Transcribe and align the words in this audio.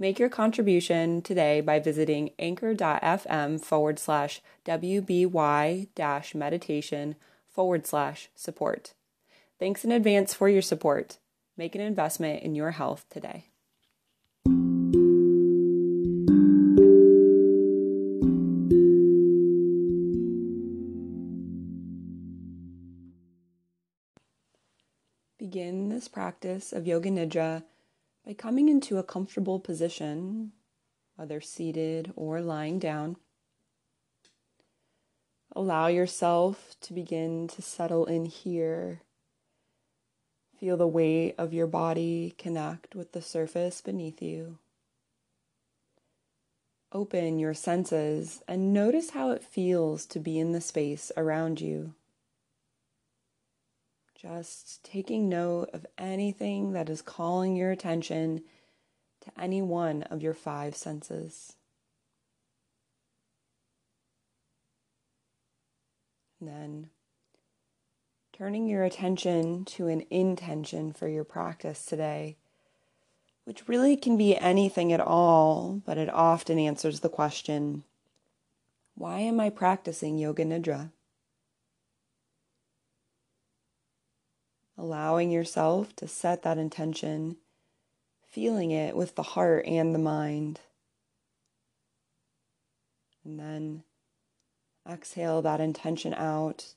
Make 0.00 0.18
your 0.18 0.30
contribution 0.30 1.20
today 1.20 1.60
by 1.60 1.78
visiting 1.78 2.30
anchor.fm 2.38 3.60
forward 3.60 3.98
slash 3.98 4.40
WBY 4.64 5.88
dash 5.94 6.34
meditation 6.34 7.16
forward 7.50 7.86
slash 7.86 8.30
support. 8.34 8.94
Thanks 9.58 9.84
in 9.84 9.92
advance 9.92 10.32
for 10.32 10.48
your 10.48 10.62
support. 10.62 11.18
Make 11.58 11.74
an 11.74 11.82
investment 11.82 12.42
in 12.42 12.54
your 12.54 12.70
health 12.70 13.04
today. 13.10 13.48
Begin 25.38 25.90
this 25.90 26.08
practice 26.08 26.72
of 26.72 26.86
Yoga 26.86 27.10
Nidra 27.10 27.64
by 28.30 28.34
coming 28.34 28.68
into 28.68 28.96
a 28.96 29.02
comfortable 29.02 29.58
position, 29.58 30.52
whether 31.16 31.40
seated 31.40 32.12
or 32.14 32.40
lying 32.40 32.78
down. 32.78 33.16
Allow 35.56 35.88
yourself 35.88 36.76
to 36.82 36.92
begin 36.92 37.48
to 37.48 37.60
settle 37.60 38.06
in 38.06 38.26
here. 38.26 39.00
Feel 40.60 40.76
the 40.76 40.86
weight 40.86 41.34
of 41.38 41.52
your 41.52 41.66
body 41.66 42.32
connect 42.38 42.94
with 42.94 43.10
the 43.10 43.20
surface 43.20 43.80
beneath 43.80 44.22
you. 44.22 44.58
Open 46.92 47.40
your 47.40 47.54
senses 47.54 48.44
and 48.46 48.72
notice 48.72 49.10
how 49.10 49.32
it 49.32 49.42
feels 49.42 50.06
to 50.06 50.20
be 50.20 50.38
in 50.38 50.52
the 50.52 50.60
space 50.60 51.10
around 51.16 51.60
you. 51.60 51.94
Just 54.20 54.84
taking 54.84 55.30
note 55.30 55.70
of 55.72 55.86
anything 55.96 56.72
that 56.72 56.90
is 56.90 57.00
calling 57.00 57.56
your 57.56 57.70
attention 57.70 58.42
to 59.22 59.30
any 59.40 59.62
one 59.62 60.02
of 60.04 60.22
your 60.22 60.34
five 60.34 60.76
senses. 60.76 61.54
And 66.38 66.50
then 66.50 66.90
turning 68.34 68.66
your 68.66 68.84
attention 68.84 69.64
to 69.64 69.88
an 69.88 70.04
intention 70.10 70.92
for 70.92 71.08
your 71.08 71.24
practice 71.24 71.86
today, 71.86 72.36
which 73.44 73.68
really 73.68 73.96
can 73.96 74.18
be 74.18 74.36
anything 74.36 74.92
at 74.92 75.00
all, 75.00 75.80
but 75.86 75.96
it 75.96 76.10
often 76.12 76.58
answers 76.58 77.00
the 77.00 77.08
question 77.08 77.84
why 78.96 79.20
am 79.20 79.40
I 79.40 79.48
practicing 79.48 80.18
Yoga 80.18 80.44
Nidra? 80.44 80.90
Allowing 84.80 85.30
yourself 85.30 85.94
to 85.94 86.08
set 86.08 86.42
that 86.42 86.56
intention, 86.56 87.36
feeling 88.30 88.70
it 88.70 88.96
with 88.96 89.14
the 89.14 89.22
heart 89.22 89.66
and 89.66 89.94
the 89.94 89.98
mind. 89.98 90.58
And 93.22 93.38
then 93.38 93.82
exhale 94.90 95.42
that 95.42 95.60
intention 95.60 96.14
out, 96.14 96.72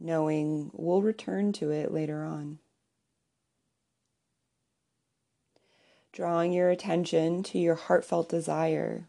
knowing 0.00 0.72
we'll 0.74 1.02
return 1.02 1.52
to 1.52 1.70
it 1.70 1.92
later 1.92 2.24
on. 2.24 2.58
Drawing 6.12 6.52
your 6.52 6.70
attention 6.70 7.44
to 7.44 7.58
your 7.58 7.76
heartfelt 7.76 8.28
desire. 8.28 9.04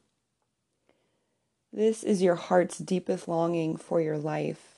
This 1.73 2.03
is 2.03 2.22
your 2.22 2.35
heart's 2.35 2.78
deepest 2.78 3.28
longing 3.28 3.78
for 3.78 4.00
your 4.00 4.19
life 4.19 4.71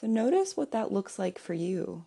so 0.00 0.06
notice 0.06 0.56
what 0.56 0.72
that 0.72 0.90
looks 0.90 1.18
like 1.18 1.38
for 1.38 1.52
you. 1.52 2.06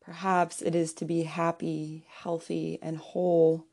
Perhaps 0.00 0.62
it 0.62 0.76
is 0.76 0.92
to 0.94 1.04
be 1.04 1.24
happy, 1.24 2.04
healthy, 2.08 2.78
and 2.80 2.96
whole, 2.96 3.64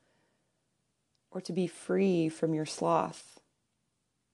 or 1.30 1.42
to 1.42 1.54
be 1.54 1.68
free 1.68 2.28
from 2.28 2.56
your 2.56 2.66
sloth, 2.66 3.40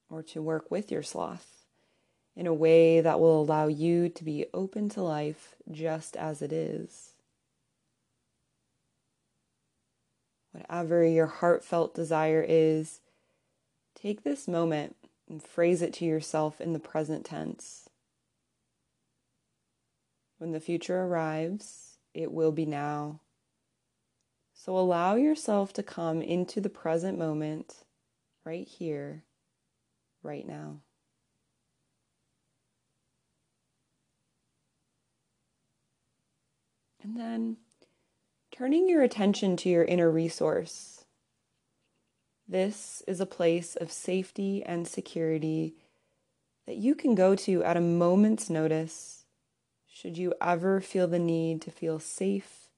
or 0.09 0.23
to 0.23 0.41
work 0.41 0.71
with 0.71 0.91
your 0.91 1.03
sloth 1.03 1.65
in 2.37 2.47
a 2.47 2.53
way 2.53 3.01
that 3.01 3.19
will 3.19 3.41
allow 3.41 3.67
you 3.67 4.07
to 4.07 4.23
be 4.23 4.45
open 4.53 4.87
to 4.87 5.01
life 5.01 5.55
just 5.69 6.15
as 6.15 6.41
it 6.41 6.53
is. 6.53 7.11
Whatever 10.53 11.05
your 11.05 11.27
heartfelt 11.27 11.93
desire 11.93 12.45
is, 12.47 13.01
take 13.93 14.23
this 14.23 14.47
moment 14.47 14.95
and 15.33 15.41
phrase 15.41 15.81
it 15.81 15.91
to 15.91 16.05
yourself 16.05 16.61
in 16.61 16.73
the 16.73 16.79
present 16.79 17.25
tense. 17.25 17.89
When 20.37 20.51
the 20.51 20.59
future 20.59 21.01
arrives, 21.01 21.97
it 22.13 22.31
will 22.31 22.51
be 22.51 22.67
now. 22.67 23.19
So 24.53 24.77
allow 24.77 25.15
yourself 25.15 25.73
to 25.73 25.81
come 25.81 26.21
into 26.21 26.61
the 26.61 26.69
present 26.69 27.17
moment, 27.17 27.77
right 28.45 28.67
here, 28.67 29.23
right 30.21 30.45
now. 30.45 30.81
And 37.01 37.17
then 37.17 37.57
turning 38.51 38.87
your 38.87 39.01
attention 39.01 39.57
to 39.57 39.69
your 39.69 39.83
inner 39.83 40.11
resource 40.11 40.92
this 42.53 43.01
is 43.07 43.19
a 43.19 43.25
place 43.25 43.75
of 43.75 43.91
safety 43.91 44.63
and 44.63 44.87
security 44.87 45.73
that 46.67 46.77
you 46.77 46.93
can 46.93 47.15
go 47.15 47.35
to 47.35 47.63
at 47.63 47.75
a 47.75 47.81
moment's 47.81 48.47
notice 48.47 49.25
should 49.91 50.19
you 50.19 50.35
ever 50.39 50.79
feel 50.79 51.07
the 51.07 51.17
need 51.17 51.63
to 51.63 51.71
feel 51.71 51.97
safe, 51.97 52.69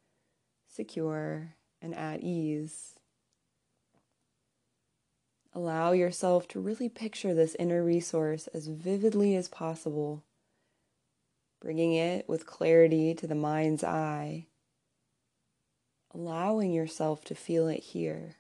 secure, 0.70 1.56
and 1.82 1.94
at 1.94 2.22
ease. 2.22 2.94
Allow 5.54 5.92
yourself 5.92 6.48
to 6.50 6.60
really 6.62 6.88
picture 6.88 7.34
this 7.34 7.56
inner 7.60 7.84
resource 7.84 8.48
as 8.54 8.68
vividly 8.68 9.36
as 9.36 9.50
possible, 9.50 10.24
bringing 11.60 11.94
it 11.94 12.30
with 12.30 12.46
clarity 12.46 13.14
to 13.14 13.28
the 13.28 13.36
mind's 13.36 13.84
eye, 13.84 14.48
allowing 16.14 16.72
yourself 16.72 17.26
to 17.26 17.36
feel 17.36 17.68
it 17.68 17.84
here. 17.84 18.38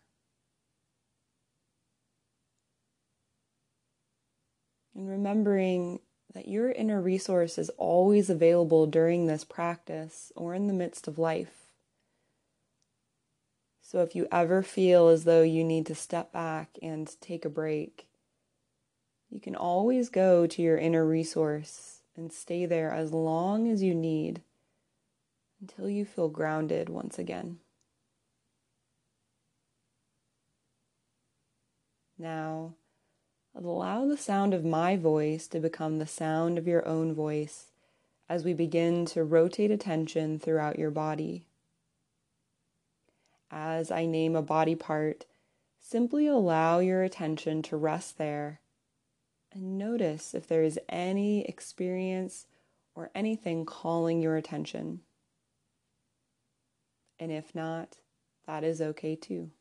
And 4.95 5.09
remembering 5.09 5.99
that 6.33 6.47
your 6.47 6.71
inner 6.71 7.01
resource 7.01 7.57
is 7.57 7.69
always 7.71 8.29
available 8.29 8.87
during 8.87 9.25
this 9.25 9.43
practice 9.43 10.31
or 10.35 10.53
in 10.53 10.67
the 10.67 10.73
midst 10.73 11.07
of 11.07 11.19
life. 11.19 11.65
So 13.81 14.01
if 14.01 14.15
you 14.15 14.27
ever 14.31 14.63
feel 14.63 15.09
as 15.09 15.25
though 15.25 15.43
you 15.43 15.63
need 15.63 15.85
to 15.87 15.95
step 15.95 16.31
back 16.31 16.77
and 16.81 17.09
take 17.21 17.45
a 17.45 17.49
break, 17.49 18.07
you 19.29 19.39
can 19.39 19.55
always 19.55 20.09
go 20.09 20.47
to 20.47 20.61
your 20.61 20.77
inner 20.77 21.05
resource 21.05 22.01
and 22.15 22.31
stay 22.31 22.65
there 22.65 22.91
as 22.91 23.11
long 23.11 23.69
as 23.69 23.83
you 23.83 23.93
need 23.93 24.41
until 25.61 25.89
you 25.89 26.05
feel 26.05 26.29
grounded 26.29 26.89
once 26.89 27.19
again. 27.19 27.59
Now, 32.17 32.73
Allow 33.57 34.05
the 34.05 34.17
sound 34.17 34.53
of 34.53 34.65
my 34.65 34.97
voice 34.97 35.47
to 35.47 35.61
become 35.61 35.97
the 35.97 36.05
sound 36.05 36.57
of 36.57 36.67
your 36.67 36.85
own 36.85 37.13
voice 37.13 37.71
as 38.27 38.43
we 38.43 38.53
begin 38.53 39.05
to 39.05 39.23
rotate 39.23 39.71
attention 39.71 40.39
throughout 40.39 40.77
your 40.77 40.91
body. 40.91 41.45
As 43.49 43.91
I 43.91 44.07
name 44.07 44.35
a 44.35 44.41
body 44.41 44.75
part, 44.75 45.25
simply 45.79 46.27
allow 46.27 46.79
your 46.79 47.01
attention 47.01 47.61
to 47.63 47.77
rest 47.77 48.17
there 48.17 48.59
and 49.53 49.77
notice 49.77 50.33
if 50.33 50.47
there 50.47 50.63
is 50.63 50.77
any 50.89 51.45
experience 51.45 52.47
or 52.93 53.09
anything 53.15 53.65
calling 53.65 54.21
your 54.21 54.35
attention. 54.35 54.99
And 57.17 57.31
if 57.31 57.55
not, 57.55 57.99
that 58.45 58.65
is 58.65 58.81
okay 58.81 59.15
too 59.15 59.51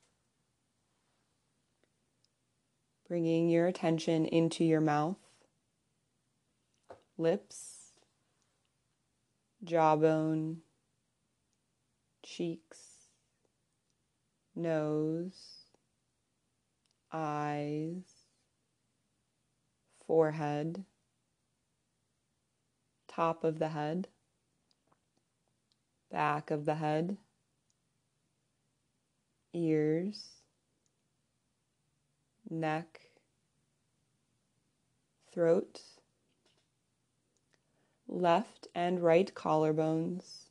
bringing 3.07 3.49
your 3.49 3.67
attention 3.67 4.25
into 4.27 4.65
your 4.65 4.81
mouth, 4.81 5.19
lips, 7.19 7.93
jawbone, 9.63 10.59
cheeks, 12.23 12.79
nose, 14.55 15.65
eyes, 17.13 18.03
forehead, 20.07 20.85
top 23.07 23.45
of 23.45 23.59
the 23.59 23.69
head, 23.69 24.09
back 26.11 26.51
of 26.51 26.65
the 26.65 26.77
head, 26.77 27.17
ears, 29.53 30.44
neck, 32.61 33.11
throat, 35.33 35.81
left 38.09 38.69
and 38.75 39.01
right 39.01 39.35
collarbones, 39.35 40.45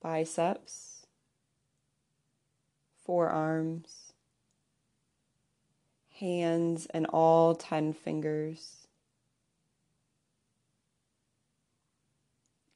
biceps, 0.00 1.06
forearms, 3.04 4.12
hands, 6.18 6.86
and 6.90 7.06
all 7.06 7.54
10 7.54 7.92
fingers, 7.92 8.86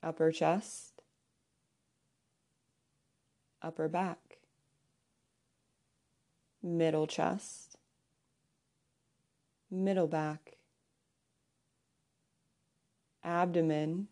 upper 0.02 0.32
chest, 0.32 1.02
upper 3.62 3.88
back, 3.88 4.38
middle 6.66 7.06
chest, 7.06 7.76
middle 9.70 10.08
back, 10.08 10.56
abdomen, 13.22 14.08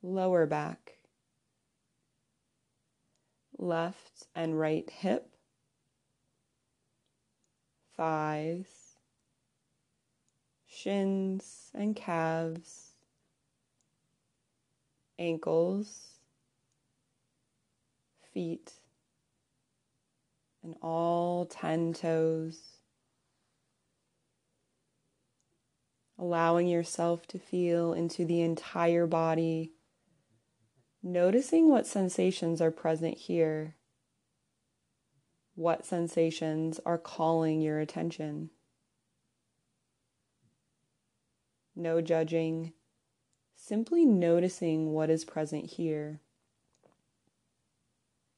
lower 0.00 0.46
back, 0.46 0.98
left 3.58 4.28
and 4.36 4.58
right 4.58 4.88
hip, 4.88 5.28
thighs, 7.96 8.94
shins 10.68 11.72
and 11.74 11.96
calves, 11.96 12.92
ankles, 15.18 16.20
feet, 18.32 18.77
and 20.62 20.74
all 20.82 21.46
10 21.46 21.94
toes. 21.94 22.78
allowing 26.18 26.66
yourself 26.66 27.26
to 27.28 27.38
feel 27.38 27.92
into 27.92 28.24
the 28.24 28.40
entire 28.40 29.06
body, 29.06 29.72
noticing 31.02 31.68
what 31.68 31.86
sensations 31.86 32.60
are 32.60 32.72
present 32.72 33.16
here, 33.16 33.76
what 35.54 35.86
sensations 35.86 36.80
are 36.84 36.98
calling 36.98 37.60
your 37.60 37.78
attention. 37.78 38.50
No 41.76 42.00
judging, 42.00 42.72
simply 43.54 44.04
noticing 44.04 44.92
what 44.92 45.10
is 45.10 45.24
present 45.24 45.66
here. 45.66 46.20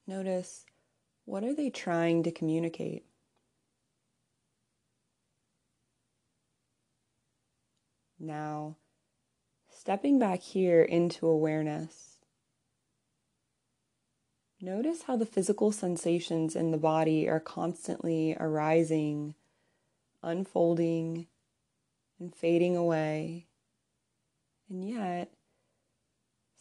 Notice 0.05 0.65
what 1.25 1.43
are 1.43 1.53
they 1.53 1.69
trying 1.69 2.23
to 2.23 2.31
communicate? 2.31 3.05
Now, 8.19 8.77
stepping 9.67 10.19
back 10.19 10.41
here 10.41 10.83
into 10.83 11.27
awareness, 11.27 12.19
notice 14.61 15.03
how 15.03 15.15
the 15.15 15.25
physical 15.25 15.71
sensations 15.71 16.55
in 16.55 16.69
the 16.69 16.77
body 16.77 17.27
are 17.27 17.39
constantly 17.39 18.37
arising, 18.39 19.33
unfolding, 20.21 21.25
and 22.19 22.35
fading 22.35 22.77
away. 22.77 23.47
And 24.69 24.87
yet, 24.87 25.33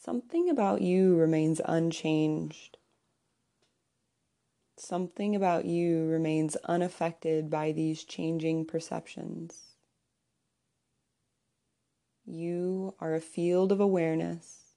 something 0.03 0.49
about 0.49 0.81
you 0.81 1.15
remains 1.15 1.61
unchanged. 1.65 2.79
Something 4.81 5.37
about 5.37 5.67
you 5.67 6.07
remains 6.07 6.57
unaffected 6.65 7.51
by 7.51 7.71
these 7.71 8.03
changing 8.03 8.65
perceptions. 8.65 9.75
You 12.25 12.95
are 12.99 13.15
a 13.15 13.21
field 13.21 13.73
of 13.73 13.81
awareness 13.81 14.77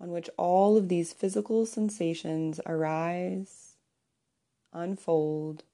on 0.00 0.12
which 0.12 0.30
all 0.38 0.76
of 0.76 0.88
these 0.88 1.12
physical 1.12 1.66
sensations 1.66 2.60
arise, 2.64 3.76
unfold, 4.72 5.64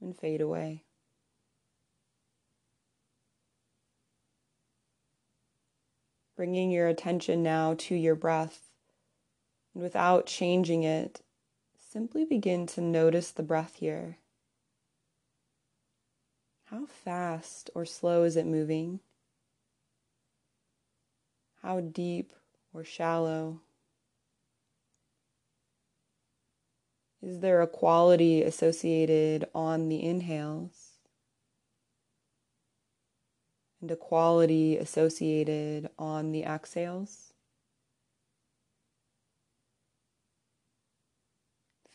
and 0.00 0.16
fade 0.16 0.40
away. 0.40 0.84
Bringing 6.36 6.70
your 6.70 6.86
attention 6.86 7.42
now 7.42 7.74
to 7.78 7.96
your 7.96 8.14
breath, 8.14 8.70
and 9.74 9.82
without 9.82 10.26
changing 10.26 10.84
it, 10.84 11.22
simply 11.90 12.24
begin 12.24 12.66
to 12.68 12.80
notice 12.80 13.32
the 13.32 13.42
breath 13.42 13.76
here. 13.76 14.18
How 16.66 16.86
fast 16.86 17.68
or 17.74 17.84
slow 17.84 18.22
is 18.22 18.36
it 18.36 18.46
moving? 18.46 19.00
How 21.62 21.80
deep 21.80 22.32
or 22.72 22.84
shallow? 22.84 23.58
Is 27.20 27.40
there 27.40 27.60
a 27.60 27.66
quality 27.66 28.42
associated 28.42 29.46
on 29.52 29.88
the 29.88 30.02
inhales 30.02 30.98
and 33.80 33.90
a 33.90 33.96
quality 33.96 34.78
associated 34.78 35.90
on 35.98 36.30
the 36.30 36.44
exhales? 36.44 37.29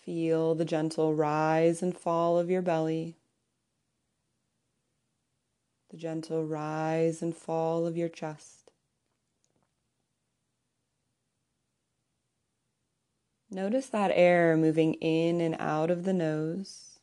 Feel 0.05 0.53
the 0.53 0.65
gentle 0.65 1.15
rise 1.15 1.81
and 1.81 1.97
fall 1.97 2.37
of 2.37 2.47
your 2.47 2.61
belly, 2.61 3.15
the 5.89 5.97
gentle 5.97 6.45
rise 6.45 7.23
and 7.23 7.35
fall 7.35 7.87
of 7.87 7.97
your 7.97 8.07
chest. 8.07 8.69
Notice 13.49 13.87
that 13.87 14.11
air 14.13 14.55
moving 14.55 14.93
in 14.95 15.41
and 15.41 15.55
out 15.57 15.89
of 15.89 16.03
the 16.03 16.13
nose, 16.13 16.99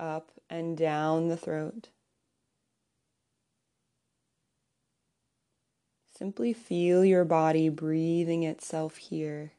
up 0.00 0.32
and 0.50 0.76
down 0.76 1.28
the 1.28 1.36
throat. 1.36 1.90
Simply 6.12 6.52
feel 6.52 7.04
your 7.04 7.24
body 7.24 7.68
breathing 7.68 8.42
itself 8.42 8.96
here. 8.96 9.52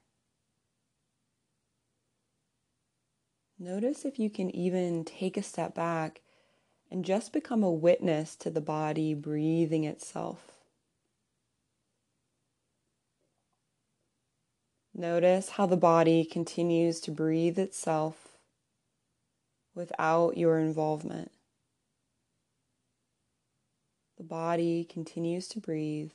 Notice 3.60 4.04
if 4.06 4.20
you 4.20 4.30
can 4.30 4.54
even 4.56 5.06
take 5.06 5.38
a 5.38 5.44
step 5.44 5.74
back 5.74 6.22
and 6.92 7.06
just 7.06 7.34
become 7.34 7.64
a 7.64 7.72
witness 7.72 8.36
to 8.38 8.50
the 8.50 8.62
body 8.62 9.14
breathing 9.14 9.84
itself. 9.84 10.52
Notice 14.94 15.50
how 15.50 15.66
the 15.66 15.78
body 15.78 16.24
continues 16.24 17.00
to 17.02 17.12
breathe 17.12 17.58
itself 17.58 18.38
without 19.74 20.38
your 20.38 20.60
involvement. 20.60 21.32
The 24.18 24.24
body 24.24 24.84
continues 24.84 25.48
to 25.50 25.60
breathe 25.60 26.12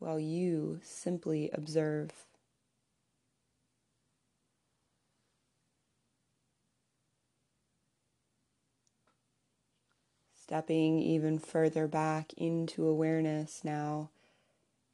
while 0.00 0.18
you 0.18 0.80
simply 0.82 1.48
observe. 1.52 2.10
Stepping 10.52 10.98
even 10.98 11.38
further 11.38 11.88
back 11.88 12.34
into 12.34 12.86
awareness 12.86 13.64
now 13.64 14.10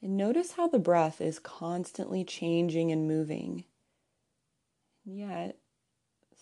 and 0.01 0.17
notice 0.17 0.53
how 0.53 0.69
the 0.69 0.79
breath 0.79 1.21
is 1.21 1.41
constantly 1.41 2.23
changing 2.23 2.93
and 2.93 3.09
moving. 3.09 3.65
And 5.05 5.19
yet, 5.19 5.57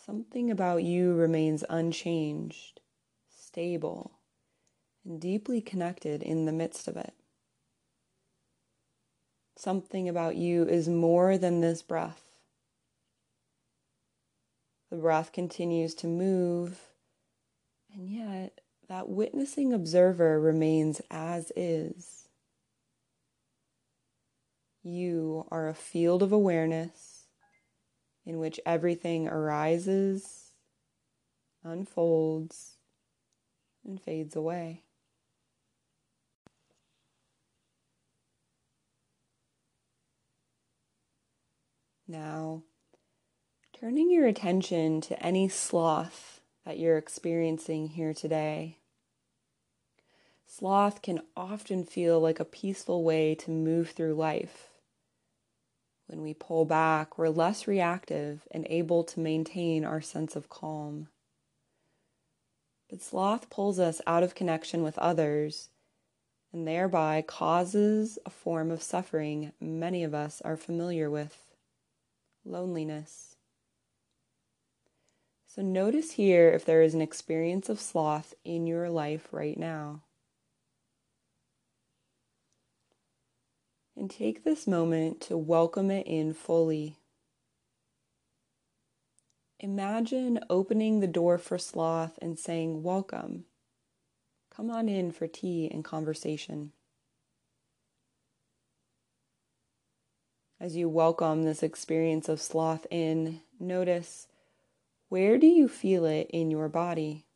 something 0.05 0.51
about 0.51 0.85
you 0.85 1.15
remains 1.15 1.65
unchanged, 1.71 2.83
stable, 3.35 4.19
and 5.03 5.19
deeply 5.19 5.63
connected 5.63 6.23
in 6.23 6.45
the 6.45 6.53
midst 6.53 6.87
of 6.87 6.99
it. 6.99 7.15
Something 9.57 10.11
about 10.11 10.37
you 10.37 10.65
is 10.65 10.91
more 10.91 11.39
than 11.39 11.63
this 11.63 11.81
breath. 11.81 12.21
The 14.91 14.99
breath 14.99 15.33
continues 15.33 15.95
to 15.95 16.07
move, 16.07 16.79
and 17.91 18.11
yet 18.11 18.61
that 18.89 19.09
witnessing 19.09 19.73
observer 19.73 20.41
remains 20.41 21.01
as 21.11 21.51
is. 21.57 22.29
You 24.83 25.47
are 25.51 25.69
a 25.69 25.75
field 25.75 26.23
of 26.23 26.33
awareness 26.33 27.27
in 28.25 28.39
which 28.39 28.61
everything 28.65 29.27
arises 29.27 30.53
unfolds 31.65 32.77
and 33.85 34.01
fades 34.01 34.37
away. 34.37 34.83
Now, 42.09 42.63
turning 43.73 44.11
your 44.11 44.27
attention 44.27 45.01
to 45.03 45.21
any 45.21 45.49
sloth 45.49 46.36
that 46.67 46.79
you're 46.81 46.99
experiencing 46.99 47.87
here 47.87 48.13
today. 48.13 48.77
Sloth 50.49 51.01
can 51.01 51.21
often 51.37 51.85
feel 51.85 52.21
like 52.21 52.41
a 52.41 52.45
peaceful 52.45 53.05
way 53.05 53.37
to 53.37 53.51
move 53.53 53.91
through 53.91 54.15
life. 54.15 54.69
When 56.09 56.23
we 56.23 56.35
pull 56.35 56.65
back, 56.65 57.17
we're 57.17 57.29
less 57.29 57.69
reactive 57.69 58.47
and 58.51 58.67
able 58.69 59.05
to 59.05 59.21
maintain 59.21 59.85
our 59.85 60.01
sense 60.01 60.35
of 60.35 60.49
calm. 60.49 61.09
But 62.91 63.01
sloth 63.01 63.49
pulls 63.49 63.79
us 63.79 64.01
out 64.07 64.25
of 64.25 64.35
connection 64.35 64.83
with 64.83 64.99
others 64.99 65.69
and 66.53 66.67
thereby 66.67 67.23
causes 67.23 68.19
a 68.27 68.31
form 68.31 68.71
of 68.73 68.83
suffering 68.83 69.53
many 69.61 70.03
of 70.03 70.15
us 70.15 70.41
are 70.43 70.57
familiar 70.57 71.11
with 71.11 71.37
loneliness. 72.45 73.36
So 75.57 75.63
notice 75.63 76.13
here 76.13 76.51
if 76.51 76.67
there 76.67 76.83
is 76.83 76.93
an 76.93 77.01
experience 77.01 77.71
of 77.71 77.81
sloth 77.81 78.35
in 78.45 78.67
your 78.67 78.91
life 78.91 79.29
right 79.33 79.59
now. 79.59 80.03
And 83.97 84.11
take 84.11 84.45
this 84.45 84.67
moment 84.67 85.23
to 85.23 85.39
welcome 85.39 85.91
it 85.91 86.07
in 86.07 86.35
fully. 86.35 86.99
Imagine 89.59 90.41
opening 90.51 91.01
the 91.01 91.07
door 91.07 91.39
for 91.39 91.57
sloth 91.57 92.19
and 92.21 92.39
saying, 92.39 92.83
Welcome. 92.83 93.47
Come 94.55 94.71
on 94.71 94.91
in 94.91 95.11
for 95.11 95.27
tea 95.27 95.71
and 95.73 95.83
conversation. 95.83 96.73
As 100.61 100.77
you 100.77 100.91
welcome 100.91 101.45
this 101.45 101.63
experience 101.63 102.29
of 102.29 102.43
sloth 102.43 102.87
in, 102.91 103.41
notice 103.59 104.29
where 105.09 105.39
do 105.39 105.47
you 105.47 105.69
feel 105.69 106.05
it 106.05 106.29
in 106.31 106.51
your 106.51 106.69
body? 106.69 107.27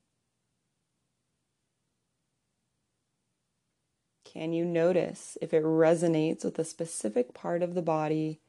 Can 4.25 4.53
you 4.53 4.65
notice 4.65 5.37
if 5.43 5.53
it 5.53 5.65
resonates 5.65 6.45
with 6.45 6.59
a 6.59 6.65
specific 6.65 7.35
part 7.35 7.63
of 7.63 7.75
the 7.75 7.83
body, 7.83 8.41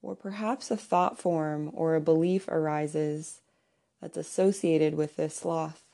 or 0.00 0.16
perhaps 0.16 0.70
a 0.70 0.76
thought 0.76 1.20
form 1.20 1.70
or 1.72 1.94
a 1.94 2.00
belief 2.00 2.48
arises 2.48 3.42
that's 4.00 4.16
associated 4.16 4.94
with 4.94 5.14
this 5.14 5.36
sloth? 5.36 5.84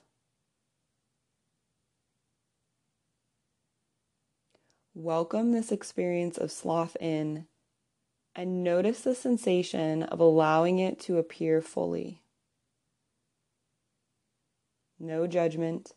Welcome 4.95 5.53
this 5.53 5.71
experience 5.71 6.39
of 6.39 6.51
sloth 6.51 6.97
in 6.99 7.47
and 8.35 8.63
notice 8.63 9.01
the 9.01 9.15
sensation 9.15 10.03
of 10.05 10.21
allowing 10.21 10.79
it 10.79 11.01
to 11.01 11.19
appear 11.19 11.61
fully. 11.61 12.23
No 14.99 15.27
judgment, 15.27 15.95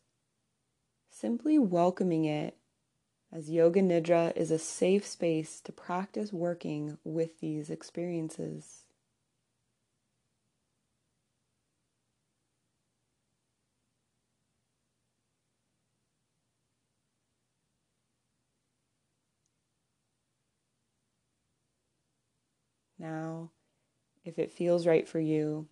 simply 1.09 1.57
welcoming 1.57 2.25
it 2.25 2.57
as 3.31 3.49
Yoga 3.49 3.81
Nidra 3.81 4.35
is 4.35 4.51
a 4.51 4.59
safe 4.59 5.07
space 5.07 5.61
to 5.61 5.71
practice 5.71 6.33
working 6.33 6.97
with 7.03 7.39
these 7.39 7.69
experiences. 7.69 8.83
Now, 23.01 23.49
if 24.23 24.37
it 24.37 24.51
feels 24.51 24.85
right 24.85 25.07
for 25.07 25.19
you, 25.19 25.65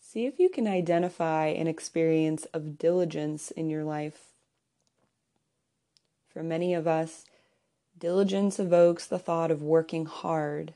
see 0.00 0.24
if 0.24 0.38
you 0.38 0.48
can 0.48 0.66
identify 0.66 1.48
an 1.48 1.66
experience 1.66 2.46
of 2.54 2.78
diligence 2.78 3.50
in 3.50 3.68
your 3.68 3.84
life. 3.84 4.32
For 6.32 6.42
many 6.42 6.72
of 6.72 6.86
us, 6.86 7.26
diligence 7.98 8.58
evokes 8.58 9.06
the 9.06 9.18
thought 9.18 9.50
of 9.50 9.60
working 9.60 10.06
hard. 10.06 10.72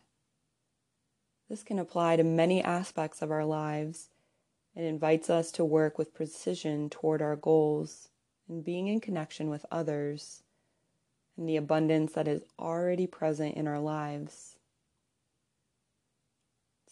This 1.48 1.62
can 1.62 1.78
apply 1.78 2.16
to 2.16 2.22
many 2.22 2.62
aspects 2.62 3.22
of 3.22 3.30
our 3.30 3.46
lives 3.46 4.10
and 4.74 4.84
invites 4.84 5.30
us 5.30 5.50
to 5.52 5.64
work 5.64 5.96
with 5.96 6.12
precision 6.12 6.90
toward 6.90 7.22
our 7.22 7.36
goals 7.36 8.10
and 8.46 8.62
being 8.62 8.88
in 8.88 9.00
connection 9.00 9.48
with 9.48 9.64
others 9.70 10.42
and 11.38 11.48
the 11.48 11.56
abundance 11.56 12.12
that 12.12 12.28
is 12.28 12.42
already 12.58 13.06
present 13.06 13.54
in 13.56 13.66
our 13.66 13.80
lives. 13.80 14.55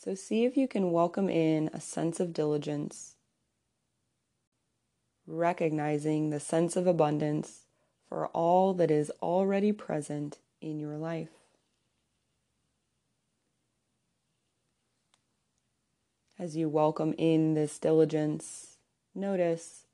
So 0.05 0.15
see 0.15 0.45
if 0.45 0.55
you 0.55 0.69
can 0.69 0.93
welcome 0.93 1.31
in 1.31 1.71
a 1.73 1.81
sense 1.81 2.21
of 2.21 2.35
diligence, 2.35 3.15
recognizing 5.27 6.29
the 6.29 6.41
sense 6.41 6.77
of 6.77 6.87
abundance 6.87 7.63
for 8.07 8.27
all 8.27 8.75
that 8.75 8.91
is 8.91 9.11
already 9.23 9.73
present 9.73 10.41
in 10.61 10.79
your 10.79 10.99
life. 10.99 11.31
As 16.39 16.55
you 16.55 16.69
welcome 16.69 17.15
in 17.17 17.55
this 17.55 17.79
diligence, 17.79 18.77
notice 19.15 19.87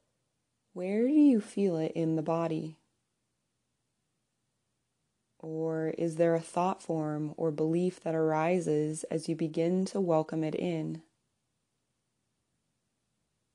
where 0.72 1.06
do 1.06 1.12
you 1.12 1.40
feel 1.40 1.76
it 1.76 1.92
in 1.94 2.16
the 2.16 2.22
body? 2.22 2.79
Or 5.42 5.94
is 5.96 6.16
there 6.16 6.34
a 6.34 6.40
thought 6.40 6.82
form 6.82 7.32
or 7.38 7.50
belief 7.50 8.00
that 8.00 8.14
arises 8.14 9.04
as 9.04 9.28
you 9.28 9.34
begin 9.34 9.86
to 9.86 10.00
welcome 10.00 10.44
it 10.44 10.54
in? 10.54 11.00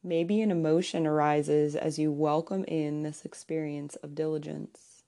Maybe 0.04 0.42
an 0.42 0.52
emotion 0.52 1.06
arises 1.06 1.76
as 1.76 2.00
you 2.00 2.12
welcome 2.12 2.64
in 2.66 3.04
this 3.04 3.24
experience 3.24 3.96
of 3.98 4.16
diligence. 4.16 5.04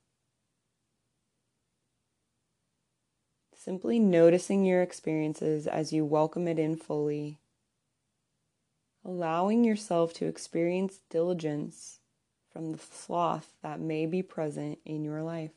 Simply 3.55 3.99
noticing 3.99 4.63
your 4.63 4.81
experiences 4.81 5.67
as 5.67 5.91
you 5.91 6.05
welcome 6.05 6.47
it 6.47 6.57
in 6.57 6.75
fully, 6.77 7.39
allowing 9.03 9.63
yourself 9.63 10.13
to 10.13 10.25
experience 10.25 10.99
diligence 11.09 11.99
from 12.51 12.71
the 12.71 12.77
sloth 12.79 13.53
that 13.61 13.79
may 13.79 14.05
be 14.05 14.23
present 14.23 14.79
in 14.85 15.03
your 15.03 15.21
life. 15.21 15.51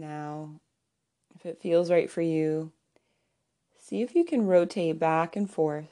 Now, 0.00 0.60
if 1.34 1.44
it 1.44 1.60
feels 1.60 1.90
right 1.90 2.10
for 2.10 2.22
you, 2.22 2.72
see 3.78 4.00
if 4.00 4.14
you 4.14 4.24
can 4.24 4.46
rotate 4.46 4.98
back 4.98 5.36
and 5.36 5.48
forth. 5.48 5.90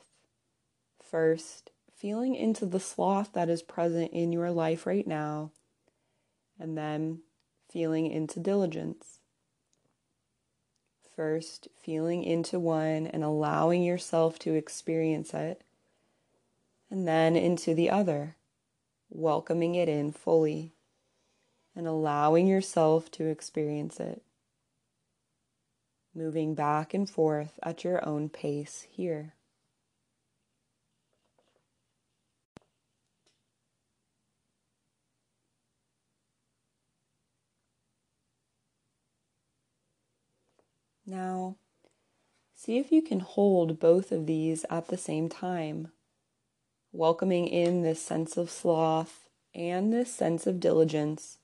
First, 1.02 1.70
feeling 1.94 2.34
into 2.34 2.64
the 2.64 2.80
sloth 2.80 3.34
that 3.34 3.50
is 3.50 3.60
present 3.60 4.12
in 4.12 4.32
your 4.32 4.50
life 4.50 4.86
right 4.86 5.06
now, 5.06 5.50
and 6.58 6.76
then 6.76 7.20
feeling 7.70 8.10
into 8.10 8.40
diligence. 8.40 9.18
First, 11.14 11.68
feeling 11.78 12.24
into 12.24 12.58
one 12.58 13.06
and 13.06 13.22
allowing 13.22 13.82
yourself 13.82 14.38
to 14.40 14.54
experience 14.54 15.34
it, 15.34 15.60
and 16.90 17.06
then 17.06 17.36
into 17.36 17.74
the 17.74 17.90
other, 17.90 18.36
welcoming 19.10 19.74
it 19.74 19.88
in 19.90 20.12
fully 20.12 20.72
and 21.78 21.86
allowing 21.86 22.48
yourself 22.48 23.08
to 23.08 23.26
experience 23.26 24.00
it. 24.00 24.20
Moving 26.12 26.56
back 26.56 26.92
and 26.92 27.08
forth 27.08 27.56
at 27.62 27.84
your 27.84 28.04
own 28.04 28.28
pace 28.28 28.84
here. 28.90 29.34
Now, 41.06 41.58
see 42.56 42.78
if 42.78 42.90
you 42.90 43.02
can 43.02 43.20
hold 43.20 43.78
both 43.78 44.10
of 44.10 44.26
these 44.26 44.66
at 44.68 44.88
the 44.88 44.98
same 44.98 45.28
time, 45.28 45.92
welcoming 46.90 47.46
in 47.46 47.82
this 47.82 48.02
sense 48.02 48.36
of 48.36 48.50
sloth 48.50 49.28
and 49.54 49.92
this 49.92 50.12
sense 50.12 50.44
of 50.44 50.58
diligence 50.58 51.37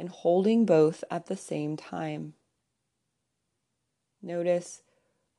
and 0.00 0.08
holding 0.08 0.64
both 0.64 1.04
at 1.10 1.26
the 1.26 1.36
same 1.36 1.76
time. 1.76 2.32
Notice 4.22 4.80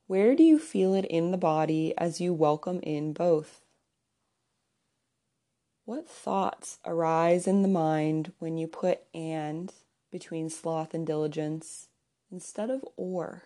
where 0.06 0.36
do 0.36 0.44
you 0.44 0.58
feel 0.58 0.94
it 0.94 1.04
in 1.06 1.32
the 1.32 1.36
body 1.36 1.92
as 1.98 2.20
you 2.20 2.32
welcome 2.32 2.78
in 2.80 3.12
both? 3.12 3.60
What 5.84 6.08
thoughts 6.08 6.78
arise 6.86 7.48
in 7.48 7.62
the 7.62 7.68
mind 7.68 8.32
when 8.38 8.56
you 8.56 8.68
put 8.68 9.00
and 9.12 9.72
between 10.12 10.48
sloth 10.48 10.94
and 10.94 11.04
diligence 11.04 11.88
instead 12.30 12.70
of 12.70 12.84
or? 12.96 13.44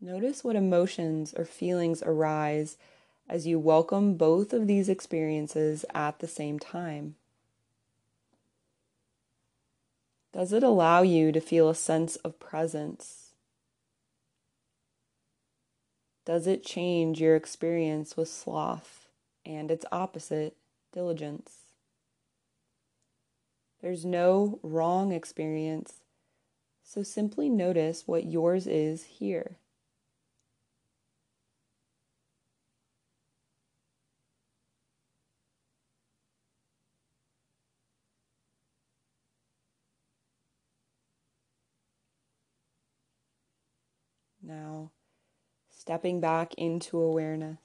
Notice 0.00 0.42
what 0.42 0.56
emotions 0.56 1.32
or 1.36 1.44
feelings 1.44 2.02
arise 2.02 2.76
as 3.28 3.46
you 3.46 3.60
welcome 3.60 4.14
both 4.14 4.52
of 4.52 4.66
these 4.66 4.88
experiences 4.88 5.84
at 5.94 6.18
the 6.18 6.26
same 6.26 6.58
time. 6.58 7.14
Does 10.32 10.52
it 10.52 10.62
allow 10.62 11.02
you 11.02 11.32
to 11.32 11.40
feel 11.40 11.68
a 11.68 11.74
sense 11.74 12.16
of 12.16 12.38
presence? 12.38 13.32
Does 16.24 16.46
it 16.46 16.64
change 16.64 17.20
your 17.20 17.34
experience 17.34 18.16
with 18.16 18.28
sloth 18.28 19.08
and 19.44 19.70
its 19.70 19.84
opposite, 19.90 20.56
diligence? 20.92 21.56
There's 23.82 24.04
no 24.04 24.60
wrong 24.62 25.10
experience, 25.10 26.02
so 26.84 27.02
simply 27.02 27.48
notice 27.48 28.06
what 28.06 28.26
yours 28.26 28.66
is 28.66 29.04
here. 29.04 29.56
Now, 44.42 44.90
stepping 45.90 46.20
back 46.20 46.54
into 46.54 47.00
awareness. 47.00 47.58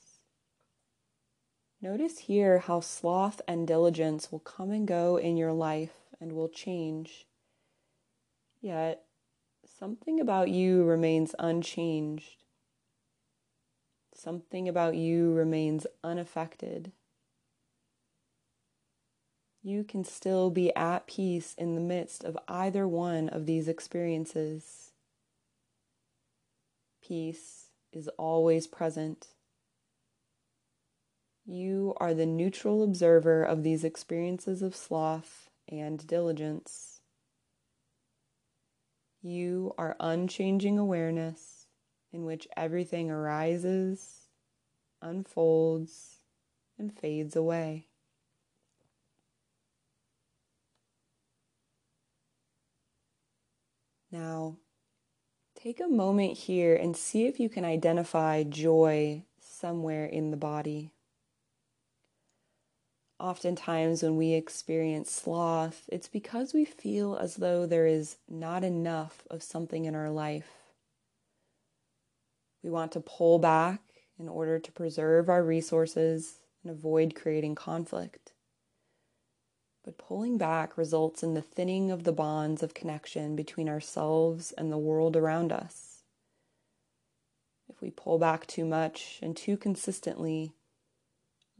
Notice 1.80 2.18
here 2.18 2.58
how 2.58 2.80
sloth 2.80 3.40
and 3.48 3.68
diligence 3.68 4.32
will 4.32 4.40
come 4.40 4.72
and 4.72 4.88
go 4.88 5.18
in 5.18 5.38
your 5.38 5.54
life 5.54 5.94
and 6.20 6.34
will 6.34 6.50
change. 6.50 7.28
Yet, 8.60 9.04
something 9.78 10.20
about 10.20 10.50
you 10.50 10.84
remains 10.84 11.36
unchanged. 11.38 12.46
Something 14.16 14.68
about 14.68 14.96
you 14.96 15.32
remains 15.32 15.86
unaffected. 16.04 16.94
You 19.62 19.84
can 19.84 20.04
still 20.04 20.50
be 20.50 20.76
at 20.76 21.06
peace 21.06 21.54
in 21.60 21.76
the 21.76 21.80
midst 21.80 22.24
of 22.24 22.40
either 22.48 22.88
one 22.88 23.30
of 23.30 23.46
these 23.46 23.68
experiences 23.68 24.94
peace 27.08 27.65
is 27.96 28.10
always 28.18 28.68
present. 28.68 29.30
You 31.46 31.94
are 31.98 32.14
the 32.14 32.26
neutral 32.26 32.84
observer 32.84 33.44
of 33.44 33.64
these 33.64 33.84
experiences 33.84 34.62
of 34.62 34.76
sloth 34.76 35.50
and 35.70 36.06
diligence. 36.06 37.02
You 39.22 39.74
are 39.78 39.96
unchanging 40.00 40.78
awareness 40.78 41.68
in 42.12 42.26
which 42.26 42.48
everything 42.56 43.10
arises, 43.10 44.30
unfolds, 45.02 46.20
and 46.78 46.94
fades 46.98 47.36
away. 47.36 47.88
Now, 54.12 54.58
Take 55.66 55.82
a 55.82 55.88
moment 55.88 56.38
here 56.38 56.76
and 56.76 56.96
see 56.96 57.26
if 57.26 57.40
you 57.40 57.50
can 57.50 57.66
identify 57.66 58.44
joy 58.44 59.24
somewhere 59.40 60.06
in 60.06 60.30
the 60.30 60.38
body. 60.38 60.92
Oftentimes, 63.20 64.04
when 64.04 64.16
we 64.16 64.34
experience 64.34 65.10
sloth, 65.10 65.90
it's 65.92 66.08
because 66.08 66.54
we 66.54 66.66
feel 66.66 67.16
as 67.16 67.38
though 67.38 67.66
there 67.66 67.88
is 67.88 68.18
not 68.30 68.64
enough 68.64 69.24
of 69.32 69.42
something 69.42 69.86
in 69.86 69.96
our 69.96 70.12
life. 70.12 70.52
We 72.62 72.70
want 72.70 72.92
to 72.92 73.00
pull 73.00 73.40
back 73.40 73.82
in 74.20 74.30
order 74.30 74.60
to 74.60 74.72
preserve 74.72 75.30
our 75.30 75.44
resources 75.44 76.42
and 76.64 76.72
avoid 76.72 77.16
creating 77.16 77.56
conflict. 77.56 78.34
But 79.86 80.00
pulling 80.00 80.40
back 80.40 80.78
results 80.80 81.22
in 81.22 81.36
the 81.36 81.44
thinning 81.44 81.92
of 81.92 82.06
the 82.06 82.12
bonds 82.12 82.64
of 82.64 82.74
connection 82.74 83.36
between 83.36 83.70
ourselves 83.70 84.52
and 84.54 84.72
the 84.72 84.80
world 84.80 85.16
around 85.16 85.52
us. 85.52 86.02
If 87.70 87.82
we 87.82 87.92
pull 87.92 88.18
back 88.18 88.48
too 88.48 88.66
much 88.66 89.20
and 89.22 89.38
too 89.38 89.58
consistently, 89.58 90.54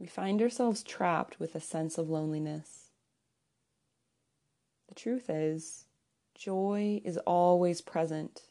we 0.00 0.06
find 0.06 0.42
ourselves 0.42 0.82
trapped 0.82 1.38
with 1.38 1.54
a 1.54 1.60
sense 1.60 1.98
of 1.98 2.10
loneliness. 2.10 2.90
The 4.88 4.96
truth 4.96 5.30
is, 5.30 5.84
joy 6.34 7.00
is 7.04 7.18
always 7.18 7.80
present. 7.80 8.42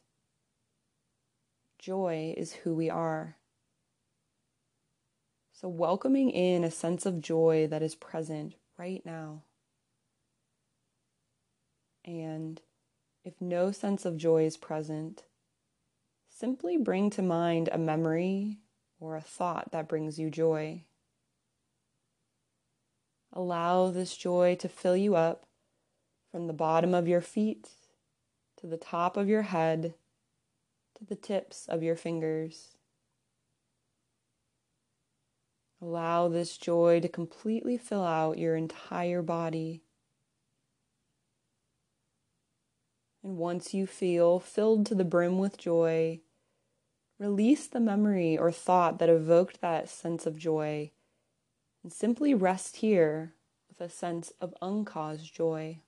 Joy 1.77 2.33
is 2.38 2.53
who 2.53 2.73
we 2.73 2.89
are. 2.89 3.35
So, 5.51 5.67
welcoming 5.67 6.29
in 6.29 6.63
a 6.63 6.71
sense 6.71 7.05
of 7.05 7.19
joy 7.19 7.67
that 7.67 7.81
is 7.81 7.95
present 7.95 8.55
right 8.77 9.05
now. 9.05 9.41
And 12.05 12.61
if 13.23 13.41
no 13.41 13.71
sense 13.71 14.05
of 14.05 14.15
joy 14.15 14.45
is 14.45 14.55
present, 14.55 15.23
simply 16.29 16.77
bring 16.77 17.09
to 17.09 17.21
mind 17.21 17.67
a 17.71 17.77
memory 17.77 18.59
or 18.99 19.15
a 19.15 19.21
thought 19.21 19.71
that 19.71 19.89
brings 19.89 20.19
you 20.19 20.29
joy. 20.29 20.83
Allow 23.33 23.89
this 23.89 24.15
joy 24.15 24.55
to 24.59 24.69
fill 24.69 24.95
you 24.95 25.15
up 25.15 25.47
from 26.31 26.47
the 26.47 26.53
bottom 26.53 26.93
of 26.93 27.07
your 27.07 27.21
feet 27.21 27.69
to 28.57 28.67
the 28.67 28.77
top 28.77 29.17
of 29.17 29.27
your 29.27 29.41
head 29.41 29.95
to 30.97 31.05
the 31.05 31.15
tips 31.15 31.67
of 31.67 31.83
your 31.83 31.95
fingers. 31.95 32.75
Allow 35.81 36.29
this 36.29 36.57
joy 36.57 36.99
to 37.01 37.09
completely 37.09 37.77
fill 37.77 38.03
out 38.03 38.37
your 38.37 38.55
entire 38.55 39.21
body. 39.21 39.84
And 43.25 43.38
once 43.38 43.73
you 43.73 43.88
feel 43.88 44.39
filled 44.39 44.85
to 44.85 44.93
the 44.93 45.03
brim 45.03 45.39
with 45.39 45.57
joy, 45.57 46.19
release 47.17 47.65
the 47.65 47.79
memory 47.79 48.38
or 48.38 48.51
thought 48.51 48.99
that 48.99 49.09
evoked 49.09 49.61
that 49.61 49.89
sense 49.89 50.27
of 50.27 50.38
joy 50.38 50.91
and 51.81 51.91
simply 51.91 52.35
rest 52.35 52.77
here 52.77 53.33
with 53.67 53.81
a 53.81 53.89
sense 53.91 54.31
of 54.39 54.53
uncaused 54.61 55.33
joy. 55.33 55.79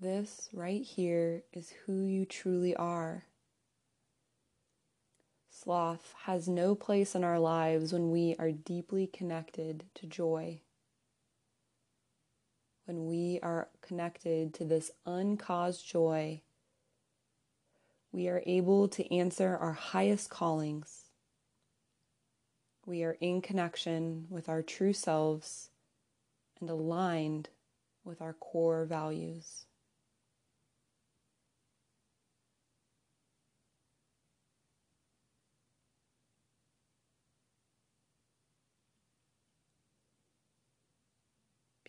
This 0.00 0.48
right 0.54 0.82
here 0.82 1.42
is 1.52 1.74
who 1.84 2.06
you 2.06 2.24
truly 2.24 2.74
are. 2.74 3.24
Sloth 5.64 6.12
has 6.24 6.46
no 6.46 6.74
place 6.74 7.14
in 7.14 7.24
our 7.24 7.38
lives 7.38 7.90
when 7.90 8.10
we 8.10 8.36
are 8.38 8.52
deeply 8.52 9.06
connected 9.06 9.84
to 9.94 10.06
joy. 10.06 10.60
When 12.84 13.06
we 13.06 13.40
are 13.42 13.68
connected 13.80 14.52
to 14.54 14.64
this 14.66 14.90
uncaused 15.06 15.86
joy, 15.86 16.42
we 18.12 18.28
are 18.28 18.42
able 18.44 18.88
to 18.88 19.10
answer 19.14 19.56
our 19.56 19.72
highest 19.72 20.28
callings. 20.28 21.04
We 22.84 23.02
are 23.02 23.16
in 23.18 23.40
connection 23.40 24.26
with 24.28 24.50
our 24.50 24.60
true 24.60 24.92
selves 24.92 25.70
and 26.60 26.68
aligned 26.68 27.48
with 28.04 28.20
our 28.20 28.34
core 28.34 28.84
values. 28.84 29.64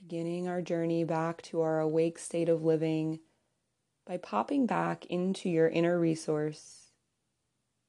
Beginning 0.07 0.47
our 0.47 0.61
journey 0.61 1.03
back 1.03 1.41
to 1.41 1.61
our 1.61 1.79
awake 1.79 2.19
state 2.19 2.47
of 2.47 2.63
living 2.63 3.19
by 4.05 4.17
popping 4.17 4.67
back 4.67 5.03
into 5.07 5.49
your 5.49 5.67
inner 5.67 5.99
resource 5.99 6.91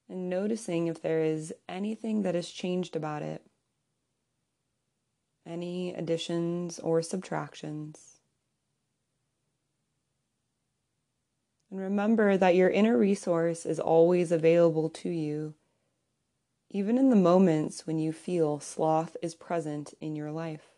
and 0.09 0.31
noticing 0.31 0.87
if 0.87 1.03
there 1.03 1.23
is 1.23 1.53
anything 1.69 2.23
that 2.23 2.35
has 2.35 2.49
changed 2.49 2.97
about 2.97 3.21
it, 3.21 3.45
any 5.45 5.93
additions 5.93 6.79
or 6.79 7.03
subtractions. 7.03 8.21
And 11.71 11.79
remember 11.79 12.39
that 12.39 12.55
your 12.55 12.71
inner 12.71 12.97
resource 12.97 13.67
is 13.67 13.79
always 13.79 14.33
available 14.33 14.89
to 14.89 15.11
you, 15.11 15.53
even 16.71 16.97
in 16.97 17.11
the 17.11 17.17
moments 17.17 17.87
when 17.87 17.99
you 17.99 18.11
feel 18.11 18.59
sloth 18.59 19.19
is 19.21 19.35
present 19.35 19.93
in 20.01 20.17
your 20.17 20.33
life. 20.33 20.76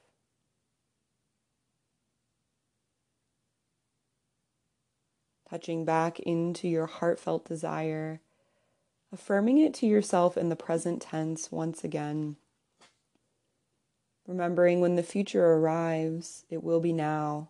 Touching 5.48 5.84
back 5.84 6.20
into 6.20 6.68
your 6.68 6.86
heartfelt 6.86 7.44
desire, 7.44 8.20
affirming 9.12 9.58
it 9.58 9.74
to 9.74 9.86
yourself 9.86 10.36
in 10.36 10.48
the 10.48 10.56
present 10.56 11.02
tense 11.02 11.50
once 11.50 11.84
again. 11.84 12.36
Remembering 14.26 14.80
when 14.80 14.96
the 14.96 15.02
future 15.02 15.54
arrives, 15.54 16.44
it 16.50 16.62
will 16.62 16.80
be 16.80 16.92
now. 16.92 17.48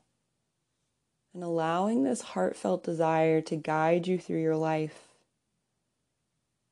And 1.34 1.42
allowing 1.42 2.04
this 2.04 2.22
heartfelt 2.22 2.84
desire 2.84 3.40
to 3.42 3.56
guide 3.56 4.06
you 4.06 4.18
through 4.18 4.40
your 4.40 4.56
life. 4.56 5.08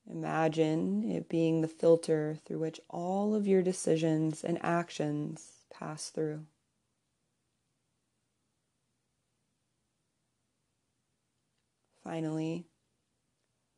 Imagine 0.09 1.11
it 1.11 1.29
being 1.29 1.61
the 1.61 1.69
filter 1.69 2.39
through 2.45 2.61
which 2.61 2.81
all 2.89 3.35
of 3.35 3.49
your 3.49 3.62
decisions 3.62 4.45
and 4.45 4.59
actions 4.62 5.65
pass 5.71 6.11
through. 6.11 6.45
Finally, 12.07 12.64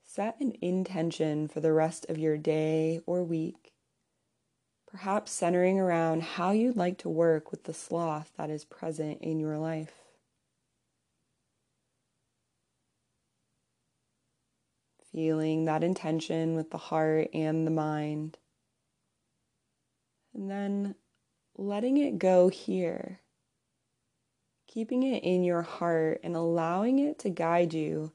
set 0.05 0.39
an 0.39 0.53
intention 0.61 1.49
for 1.49 1.61
the 1.61 1.73
rest 1.73 2.05
of 2.11 2.19
your 2.19 2.37
day 2.37 3.01
or 3.07 3.25
week, 3.25 3.73
perhaps 4.87 5.33
centering 5.33 5.81
around 5.81 6.23
how 6.23 6.51
you'd 6.51 6.77
like 6.77 6.99
to 6.99 7.09
work 7.09 7.51
with 7.51 7.65
the 7.65 7.73
sloth 7.73 8.31
that 8.37 8.51
is 8.51 8.67
present 8.67 9.19
in 9.23 9.41
your 9.41 9.57
life. 9.57 9.95
Feeling 15.11 15.65
that 15.65 15.83
intention 15.83 16.55
with 16.55 16.71
the 16.71 16.77
heart 16.77 17.29
and 17.33 17.67
the 17.67 17.71
mind. 17.71 18.37
And 20.35 20.51
then 20.51 20.97
letting 21.57 21.97
it 21.97 22.19
go 22.19 22.49
here 22.51 23.21
keeping 24.69 25.03
it 25.03 25.25
in 25.25 25.43
your 25.43 25.63
heart 25.63 26.21
and 26.23 26.37
allowing 26.37 27.01
it 27.01 27.19
to 27.19 27.31
guide 27.31 27.75
you 27.75 28.13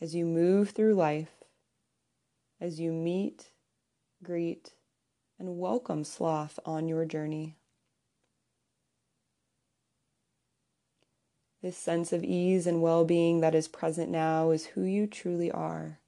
as 0.00 0.14
you 0.14 0.24
move 0.24 0.70
through 0.70 0.94
life, 0.94 1.44
as 2.60 2.78
you 2.78 2.92
meet, 2.92 3.50
greet, 4.22 4.72
and 5.38 5.58
welcome 5.58 6.04
sloth 6.04 6.58
on 6.64 6.88
your 6.88 7.04
journey. 7.04 7.56
This 11.62 11.76
sense 11.76 12.12
of 12.12 12.22
ease 12.22 12.66
and 12.66 12.80
well 12.80 13.04
being 13.04 13.40
that 13.40 13.54
is 13.54 13.66
present 13.66 14.10
now 14.10 14.50
is 14.50 14.66
who 14.66 14.82
you 14.82 15.08
truly 15.08 15.50
are. 15.50 15.98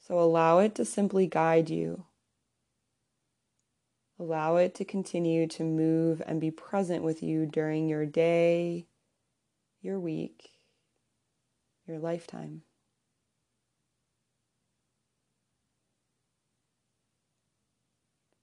So 0.00 0.18
allow 0.18 0.58
it 0.58 0.74
to 0.76 0.84
simply 0.84 1.26
guide 1.26 1.68
you. 1.68 2.06
Allow 4.18 4.56
it 4.56 4.74
to 4.76 4.84
continue 4.84 5.46
to 5.48 5.64
move 5.64 6.22
and 6.26 6.40
be 6.40 6.50
present 6.50 7.02
with 7.02 7.22
you 7.22 7.44
during 7.44 7.88
your 7.88 8.06
day, 8.06 8.86
your 9.82 10.00
week, 10.00 10.51
your 11.86 11.98
lifetime. 11.98 12.62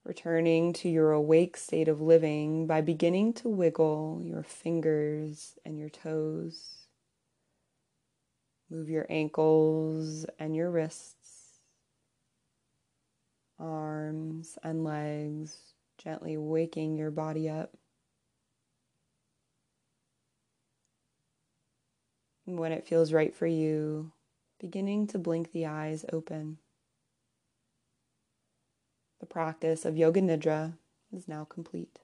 Returning 0.04 0.72
to 0.72 0.88
your 0.88 1.12
awake 1.12 1.56
state 1.56 1.86
of 1.86 2.00
living 2.00 2.66
by 2.66 2.80
beginning 2.80 3.32
to 3.34 3.48
wiggle 3.48 4.20
your 4.24 4.42
fingers 4.42 5.54
and 5.64 5.78
your 5.78 5.90
toes. 5.90 6.86
Move 8.70 8.88
your 8.88 9.06
ankles 9.10 10.26
and 10.38 10.54
your 10.56 10.70
wrists, 10.70 11.60
arms 13.58 14.58
and 14.62 14.84
legs, 14.84 15.74
gently 15.98 16.36
waking 16.36 16.96
your 16.96 17.10
body 17.10 17.48
up. 17.48 17.76
When 22.56 22.72
it 22.72 22.86
feels 22.86 23.12
right 23.12 23.34
for 23.34 23.46
you, 23.46 24.12
beginning 24.58 25.06
to 25.08 25.18
blink 25.18 25.52
the 25.52 25.66
eyes 25.66 26.04
open. 26.12 26.58
The 29.20 29.26
practice 29.26 29.84
of 29.84 29.96
Yoga 29.96 30.20
Nidra 30.20 30.74
is 31.12 31.28
now 31.28 31.44
complete. 31.44 32.00